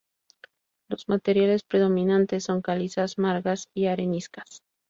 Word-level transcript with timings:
Los 0.89 1.07
materiales 1.09 1.61
predominantes 1.61 2.45
son 2.45 2.63
calizas, 2.63 3.19
margas 3.19 3.69
y 3.75 3.85
areniscas. 3.85 4.63